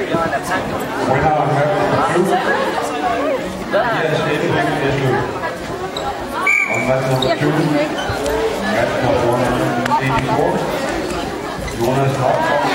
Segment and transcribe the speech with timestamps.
[0.00, 2.32] Winner of Blue.
[3.72, 5.14] Yes, David Esløv.
[6.72, 7.50] On match number two,
[8.74, 10.58] match number 184,
[11.78, 12.70] Jonas Nordgaard.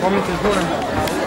[0.00, 0.52] Hvor er min telefon?
[1.18, 1.23] Nu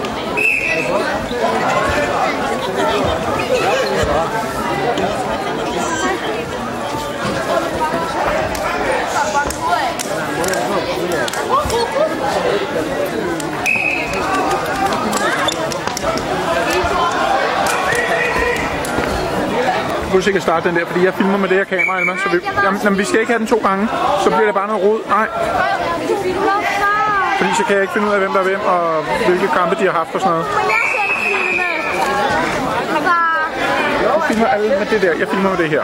[20.08, 22.30] kan du sikkert starte den der, fordi jeg filmer med det her kamera, Alma, så
[22.34, 23.88] vi, jamen, jamen, vi skal ikke have den to gange,
[24.24, 25.00] så bliver det bare noget rod.
[25.10, 25.28] Nej,
[27.38, 29.76] fordi så kan jeg ikke finde ud af, hvem der er hvem, og hvilke kampe
[29.80, 30.48] de har haft og sådan noget.
[34.04, 35.84] Jeg filmer alle med det der, jeg filmer med det her.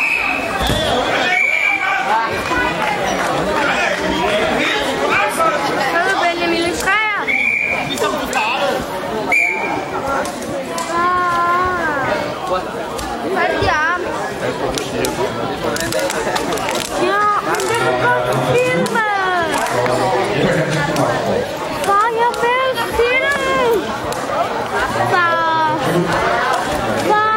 [17.09, 17.23] Ja,
[17.69, 19.07] det er godt filme.
[22.41, 23.37] Vil filme.
[25.11, 25.77] Far.
[27.09, 27.31] Far.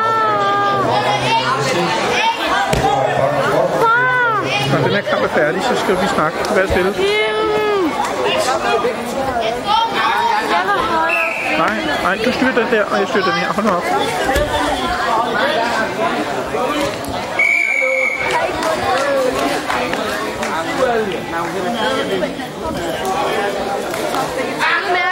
[3.80, 4.44] Far.
[4.72, 6.36] Når den her kamp er færdig, så skal vi snakke.
[6.52, 6.68] Hvad?
[6.68, 6.86] Film.
[6.86, 6.94] Jeg
[10.64, 11.18] vil holde.
[11.58, 13.52] Nej, nej, du styrer den der, og jeg styrer den her.
[13.52, 13.84] Hold nu op.
[21.34, 21.60] nào thì
[22.20, 22.32] mình
[24.60, 25.04] ăn đi